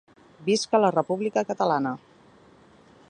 [0.47, 1.93] Visca la república catalana!